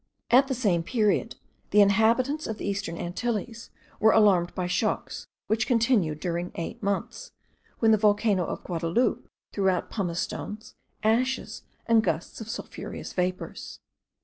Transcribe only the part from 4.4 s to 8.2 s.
by shocks, which continued during eight months, when the